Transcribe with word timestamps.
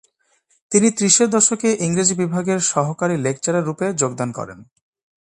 তিনি 0.71 0.87
ত্রিশের 0.91 1.29
দশকে 1.29 1.69
ইংরেজি 1.79 2.15
বিভাগের 2.15 2.59
সহকারী 2.71 3.15
লেকচারার 3.17 3.65
রুপে 3.65 3.87
যোগদান 3.93 4.29
করেন। 4.31 4.59